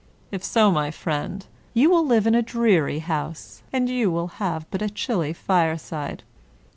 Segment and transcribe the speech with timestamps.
[0.31, 1.45] If so, my friend,
[1.75, 5.77] you will live in a dreary house, and you will have but a chilly fire
[5.77, 6.23] side.